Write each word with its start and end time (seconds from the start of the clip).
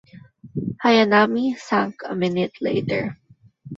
"Hayanami" 0.83 1.55
sank 1.59 2.01
a 2.09 2.15
minute 2.15 2.59
later. 2.59 3.19